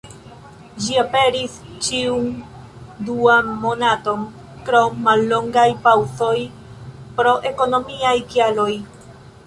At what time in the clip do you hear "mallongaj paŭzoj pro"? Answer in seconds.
5.11-7.37